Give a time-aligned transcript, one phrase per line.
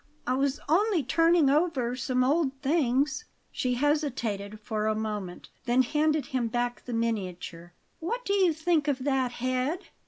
[0.25, 6.25] I was only turning over some old things." She hesitated for a moment; then handed
[6.25, 7.73] him back the miniature.
[7.99, 9.89] "What do you think of that head?"